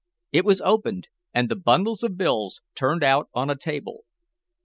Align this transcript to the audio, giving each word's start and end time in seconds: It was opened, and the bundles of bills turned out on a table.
It 0.31 0.45
was 0.45 0.61
opened, 0.61 1.09
and 1.31 1.47
the 1.47 1.55
bundles 1.55 2.01
of 2.01 2.17
bills 2.17 2.59
turned 2.73 3.03
out 3.03 3.29
on 3.35 3.51
a 3.51 3.55
table. 3.55 4.03